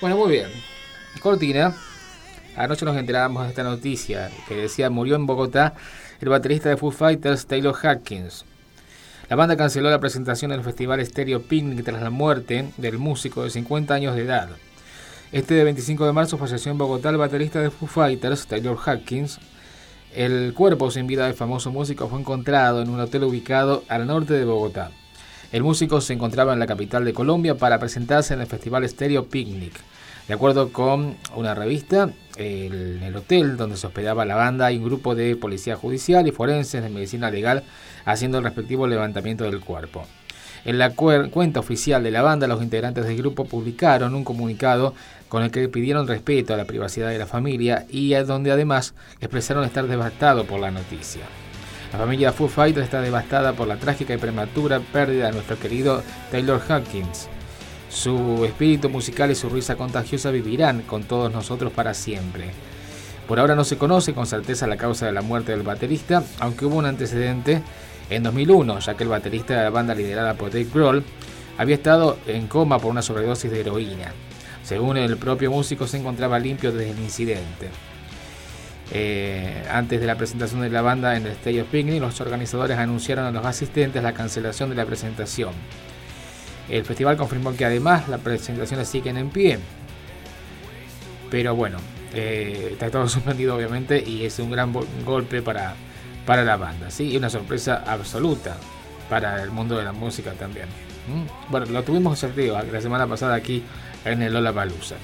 [0.00, 0.50] Bueno, muy bien.
[1.20, 1.72] Cortina.
[2.56, 5.74] Anoche nos enterábamos de esta noticia que decía murió en Bogotá
[6.20, 8.44] el baterista de Foo Fighters Taylor Hawkins.
[9.28, 13.50] La banda canceló la presentación del festival Stereo Picnic tras la muerte del músico de
[13.50, 14.50] 50 años de edad.
[15.32, 19.40] Este de 25 de marzo falleció en Bogotá el baterista de Foo Fighters, Taylor Hawkins.
[20.14, 24.34] El cuerpo sin vida del famoso músico fue encontrado en un hotel ubicado al norte
[24.34, 24.92] de Bogotá.
[25.50, 29.26] El músico se encontraba en la capital de Colombia para presentarse en el festival Stereo
[29.26, 29.74] Picnic.
[30.28, 34.84] De acuerdo con una revista, en el hotel donde se hospedaba la banda hay un
[34.84, 37.62] grupo de policía judicial y forenses de medicina legal
[38.04, 40.04] haciendo el respectivo levantamiento del cuerpo.
[40.64, 44.94] En la cuenta oficial de la banda, los integrantes del grupo publicaron un comunicado
[45.28, 49.62] con el que pidieron respeto a la privacidad de la familia y donde además expresaron
[49.62, 51.22] estar devastados por la noticia.
[51.92, 56.02] La familia Foo Fighters está devastada por la trágica y prematura pérdida de nuestro querido
[56.32, 57.28] Taylor Hawkins.
[57.96, 62.50] Su espíritu musical y su risa contagiosa vivirán con todos nosotros para siempre.
[63.26, 66.66] Por ahora no se conoce con certeza la causa de la muerte del baterista, aunque
[66.66, 67.62] hubo un antecedente
[68.10, 71.04] en 2001, ya que el baterista de la banda liderada por Dave Grohl
[71.56, 74.12] había estado en coma por una sobredosis de heroína.
[74.62, 77.70] Según el propio músico, se encontraba limpio desde el incidente.
[78.92, 82.76] Eh, antes de la presentación de la banda en el Stage of Picnic, los organizadores
[82.76, 85.54] anunciaron a los asistentes la cancelación de la presentación.
[86.68, 89.58] El festival confirmó que además las presentaciones siguen en pie.
[91.30, 91.78] Pero bueno,
[92.14, 94.72] eh, está todo suspendido obviamente y es un gran
[95.04, 95.74] golpe para,
[96.24, 96.90] para la banda.
[96.90, 97.12] ¿sí?
[97.12, 98.56] Y una sorpresa absoluta
[99.08, 100.66] para el mundo de la música también.
[101.48, 103.62] Bueno, lo tuvimos sorteo la semana pasada aquí
[104.04, 104.96] en el Lola Palusa.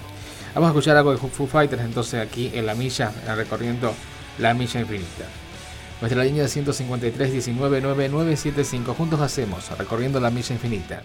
[0.55, 3.95] Vamos a escuchar algo de Foo Fighters entonces aquí en la milla, recorriendo
[4.39, 5.25] la milla infinita.
[6.03, 8.93] Nuestra línea de 153 19 9975.
[8.93, 11.05] Juntos hacemos, recorriendo la milla infinita.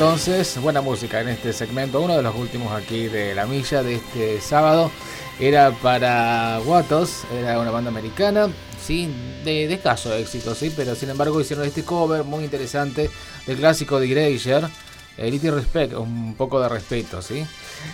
[0.00, 3.96] Entonces, buena música en este segmento, uno de los últimos aquí de la milla de
[3.96, 4.90] este sábado.
[5.38, 8.48] Era para Watos, era una banda americana,
[8.82, 9.12] sí,
[9.44, 13.10] de, escaso éxito, sí, pero sin embargo hicieron este cover muy interesante
[13.46, 14.70] del clásico de Grazer,
[15.18, 17.44] Elite Respect, un poco de respeto, sí.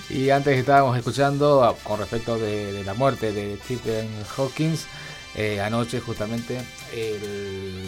[0.08, 4.86] Y antes estábamos escuchando, ah, con respecto de, la muerte de Stephen Hawkins,
[5.34, 6.56] eh, anoche justamente
[6.94, 7.84] el,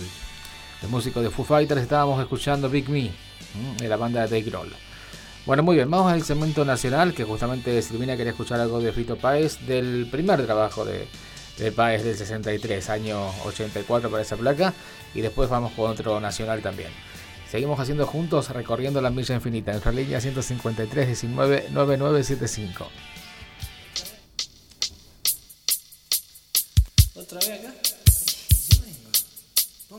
[0.83, 3.28] el músico de Foo Fighters estábamos escuchando Big Me
[3.79, 4.73] de la banda de Groll.
[5.47, 9.17] Bueno, muy bien, vamos al segmento nacional, que justamente Silvina quería escuchar algo de Fito
[9.17, 11.09] Páez, del primer trabajo de,
[11.59, 14.75] de Páez del 63, año 84 para esa placa,
[15.15, 16.91] y después vamos con otro nacional también.
[17.51, 22.91] Seguimos haciendo juntos, recorriendo la milla infinita, en nuestra línea 153 19 9975.
[27.15, 27.75] ¿Otra vez acá?
[28.69, 29.11] Yo vengo.
[29.89, 29.99] Vos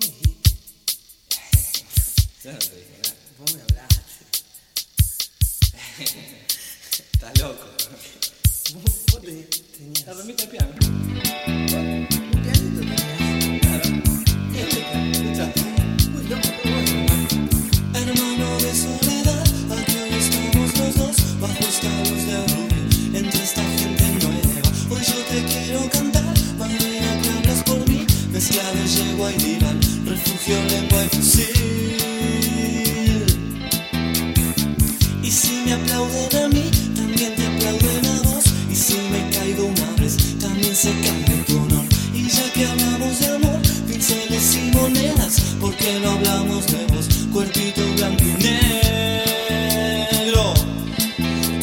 [2.45, 2.88] me
[3.39, 4.25] hablaste.
[7.13, 7.65] Estás loco.
[8.73, 10.05] Vos, vos tenías.
[10.05, 10.73] La remita de piano.
[10.81, 12.07] Un
[12.43, 13.61] pianito tenías.
[13.61, 13.87] Claro.
[14.55, 15.61] Escuchaste.
[16.15, 16.49] Uy, loco,
[17.93, 24.05] Hermano de soledad, aquí hoy estamos los dos, bajo estados de rubí, entre esta gente
[24.21, 24.69] nueva.
[24.89, 29.79] Hoy yo te quiero cantar, manera que hablas por mí, mezcla de yegua y dirán,
[30.05, 32.18] refugio, lengua y fusil.
[35.29, 38.45] Y si me aplauden a mí, también te aplauden a vos.
[38.67, 41.85] Y si me caigo una vez, también se cae tu honor.
[42.15, 47.81] Y ya que hablamos de amor, pinceles y monedas, porque no hablamos de vos, cuerpito
[47.97, 49.35] blanco y negro.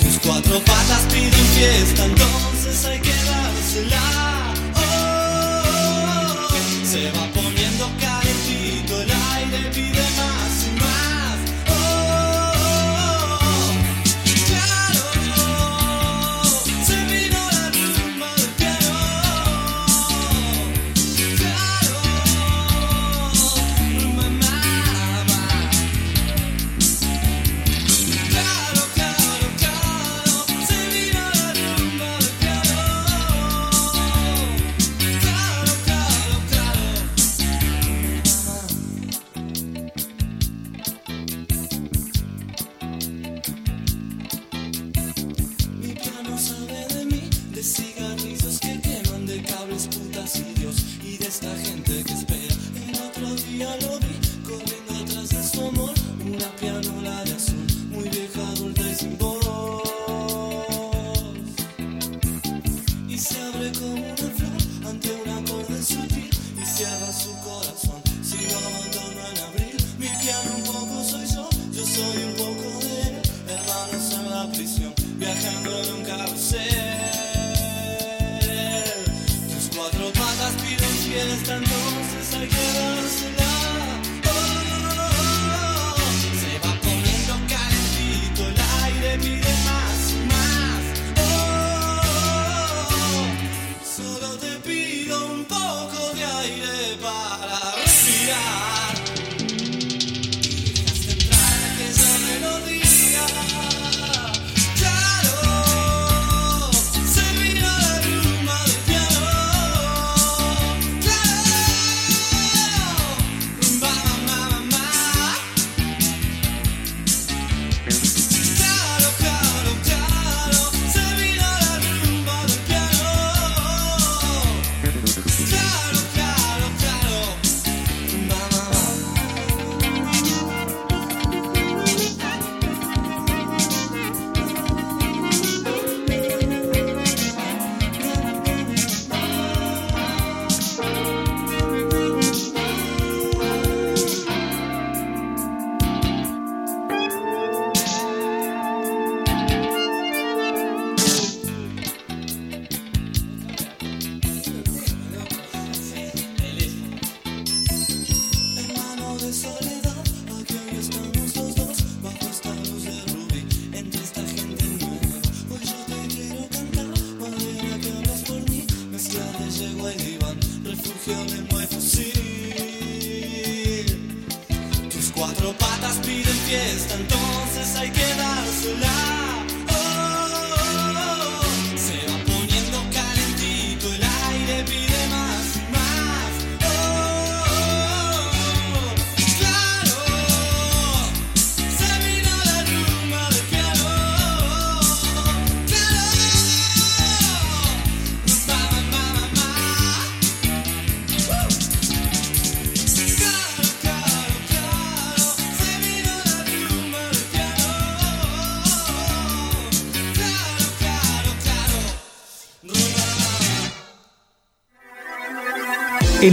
[0.00, 4.54] Tus cuatro patas piden fiesta, entonces hay que dársela.
[4.76, 4.80] Oh,
[5.66, 7.25] oh, oh, se va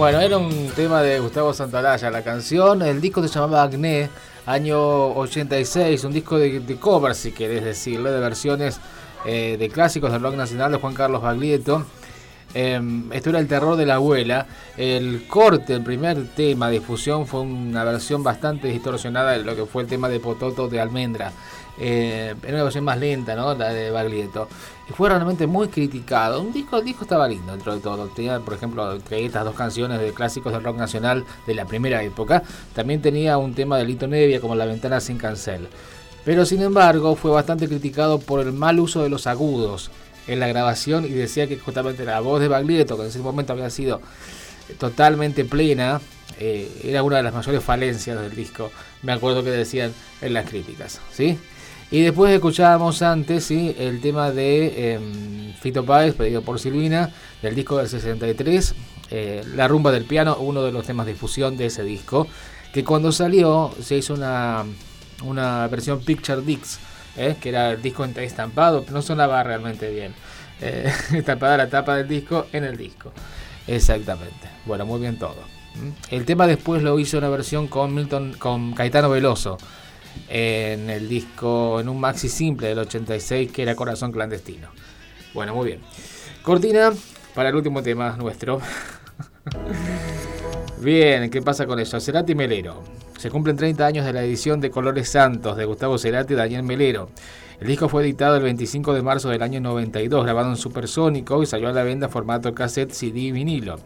[0.00, 2.80] Bueno, era un tema de Gustavo Santalaya, la canción.
[2.80, 4.08] El disco se llamaba Agné,
[4.46, 8.80] año 86, un disco de, de covers, si querés decirlo, de versiones
[9.26, 11.84] eh, de clásicos del rock nacional de Juan Carlos Baglietto.
[12.54, 14.46] Em, esto era el terror de la abuela.
[14.78, 19.66] El corte, el primer tema de difusión fue una versión bastante distorsionada de lo que
[19.66, 21.30] fue el tema de Pototo de Almendra.
[21.78, 23.54] Eh, era una versión más lenta, ¿no?
[23.54, 24.48] La de Baglietto.
[24.88, 26.42] Y fue realmente muy criticado.
[26.42, 28.08] Un disco, el disco estaba lindo dentro de todo.
[28.08, 32.42] Tenía, por ejemplo, estas dos canciones de clásicos del rock nacional de la primera época,
[32.74, 35.68] también tenía un tema de Lito Nevia como La ventana sin cancel.
[36.24, 39.90] Pero sin embargo, fue bastante criticado por el mal uso de los agudos
[40.26, 43.52] en la grabación y decía que justamente la voz de Baglietto, que en ese momento
[43.52, 44.00] había sido
[44.78, 46.00] totalmente plena,
[46.38, 48.70] eh, era una de las mayores falencias del disco.
[49.02, 51.38] Me acuerdo que decían en las críticas, ¿sí?
[51.90, 53.74] Y después escuchábamos antes ¿sí?
[53.76, 57.10] el tema de em, Fito Páez, pedido por Silvina,
[57.42, 58.74] del disco del 63,
[59.10, 62.28] eh, La rumba del piano, uno de los temas de difusión de ese disco,
[62.72, 64.64] que cuando salió se hizo una,
[65.24, 66.78] una versión Picture Dix,
[67.16, 67.34] ¿eh?
[67.40, 70.14] que era el disco estampado, pero no sonaba realmente bien.
[70.60, 73.10] Eh, estampada la tapa del disco en el disco.
[73.66, 74.48] Exactamente.
[74.64, 75.42] Bueno, muy bien todo.
[76.10, 79.58] El tema después lo hizo una versión con Milton, con Caetano Veloso
[80.28, 84.68] en el disco, en un maxi simple del 86 que era Corazón Clandestino.
[85.34, 85.80] Bueno, muy bien.
[86.42, 86.92] Cortina
[87.34, 88.60] para el último tema nuestro.
[90.80, 92.00] bien, ¿qué pasa con eso?
[92.00, 92.82] Cerati Melero.
[93.18, 96.62] Se cumplen 30 años de la edición de Colores Santos de Gustavo Cerati y Daniel
[96.62, 97.10] Melero.
[97.60, 101.46] El disco fue editado el 25 de marzo del año 92, grabado en supersónico y
[101.46, 103.78] salió a la venta en formato cassette, CD y vinilo.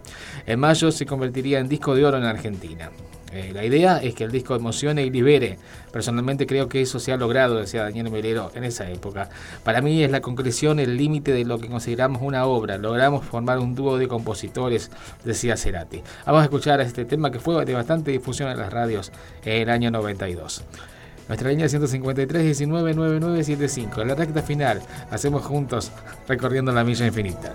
[0.46, 2.92] En mayo se convertiría en disco de oro en Argentina.
[3.35, 5.59] Eh, la idea es que el disco emocione y libere.
[5.90, 9.28] Personalmente creo que eso se ha logrado, decía Daniel Melero en esa época.
[9.65, 12.78] Para mí es la concreción, el límite de lo que consideramos una obra.
[12.78, 14.93] Logramos formar un dúo de compositores,
[15.24, 16.01] decía Cerati.
[16.24, 19.11] Vamos a escuchar este tema que fue de bastante difusión en las radios
[19.44, 20.62] en el año 92.
[21.27, 24.02] Nuestra línea 153 19 9975.
[24.02, 24.81] En la recta final,
[25.11, 25.90] hacemos juntos
[26.28, 27.52] recorriendo la milla infinita.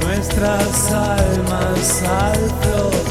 [0.00, 3.01] nuestras almas al.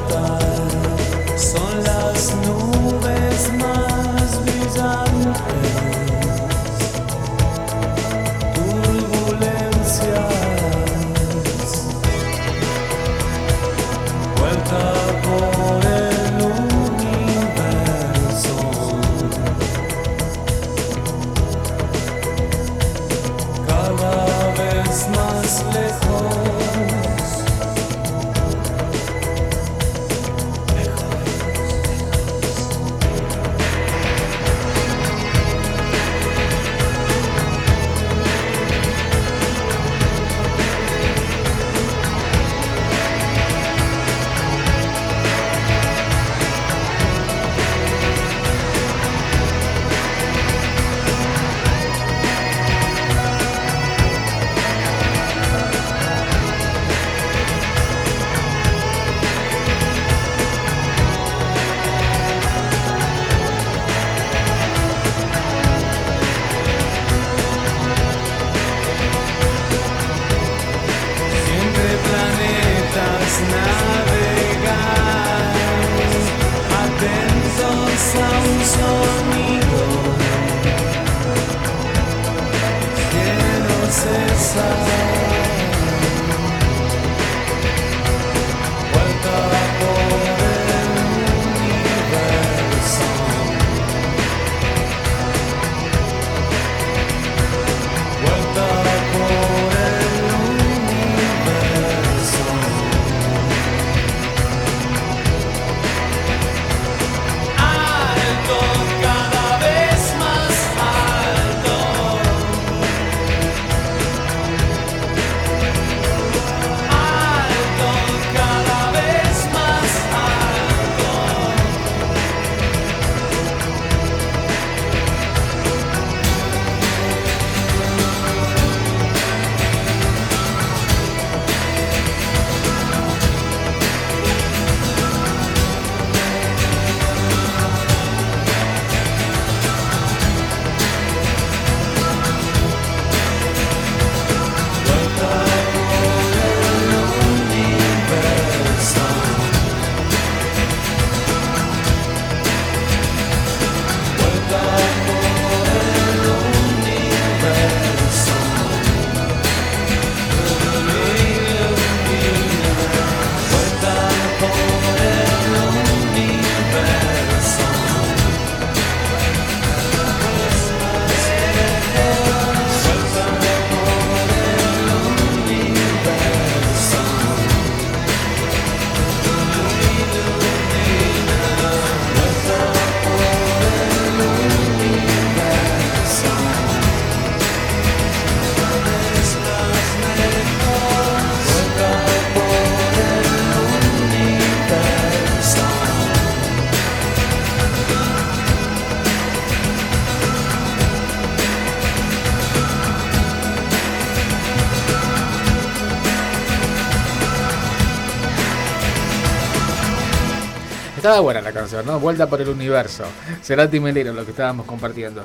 [211.22, 211.99] Buena la canción, ¿no?
[211.99, 213.03] Vuelta por el universo.
[213.41, 215.23] Será Timelero lo que estábamos compartiendo.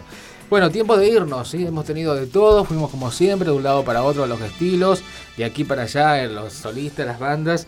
[0.50, 1.66] Bueno, tiempo de irnos, ¿sí?
[1.66, 5.02] Hemos tenido de todo, fuimos como siempre, de un lado para otro los estilos,
[5.36, 7.66] de aquí para allá en los solistas, las bandas.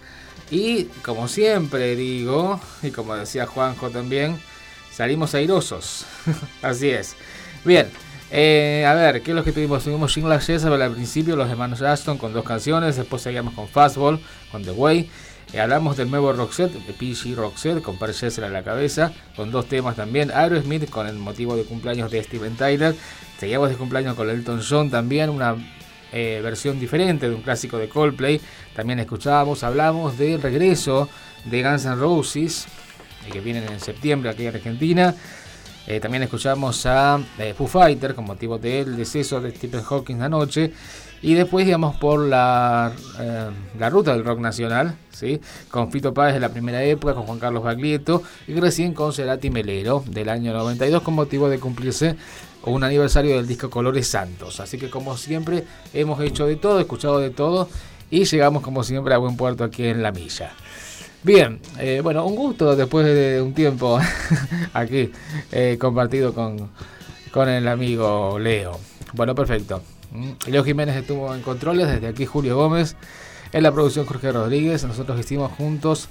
[0.50, 4.38] Y como siempre digo, y como decía Juanjo también,
[4.92, 6.04] salimos airosos.
[6.62, 7.16] Así es.
[7.64, 7.88] Bien,
[8.30, 9.84] eh, a ver, ¿qué es lo que tuvimos?
[9.84, 14.20] Tuvimos Jingle Jezebel al principio, los hermanos Aston con dos canciones, después seguimos con Fastball,
[14.52, 15.10] con The Way.
[15.52, 19.96] Eh, hablamos del nuevo Roxette, PG Roxette, con Par a la cabeza, con dos temas
[19.96, 20.30] también.
[20.30, 22.94] Aerosmith, con el motivo de cumpleaños de Steven Tyler.
[23.38, 25.56] Seguimos de cumpleaños con Elton John también, una
[26.12, 28.40] eh, versión diferente de un clásico de Coldplay.
[28.76, 31.08] También escuchábamos, hablamos del regreso
[31.46, 32.66] de Guns N' Roses,
[33.26, 35.14] eh, que vienen en septiembre aquí en Argentina.
[36.02, 37.18] también escuchamos a
[37.56, 40.74] Foo Fighter con motivo del deceso de Stephen Hawking anoche.
[41.22, 45.40] Y después, digamos, por la, eh, la ruta del rock nacional, ¿sí?
[45.70, 49.50] con Fito Páez de la primera época, con Juan Carlos Baglietto y recién con Cerati
[49.50, 52.16] Melero del año 92 con motivo de cumplirse
[52.64, 54.60] un aniversario del disco Colores Santos.
[54.60, 57.68] Así que como siempre hemos hecho de todo, escuchado de todo
[58.10, 60.52] y llegamos como siempre a buen puerto aquí en La Milla.
[61.22, 63.98] Bien, eh, bueno, un gusto después de un tiempo
[64.72, 65.10] aquí
[65.50, 66.70] eh, compartido con,
[67.32, 68.78] con el amigo Leo.
[69.14, 69.82] Bueno, perfecto.
[70.12, 70.30] Mm.
[70.46, 72.96] Leo Jiménez estuvo en controles, desde aquí Julio Gómez,
[73.52, 76.08] en la producción Jorge Rodríguez, nosotros hicimos juntos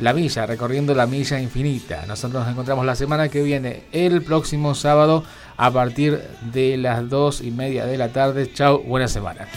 [0.00, 2.04] la milla, recorriendo la milla infinita.
[2.06, 5.24] Nosotros nos encontramos la semana que viene, el próximo sábado,
[5.56, 6.22] a partir
[6.52, 8.52] de las dos y media de la tarde.
[8.52, 9.48] Chao, buena semana.